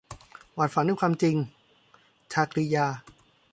[0.57, 1.35] วาดฝันด้วยความจริง-
[2.33, 2.85] ชาครียา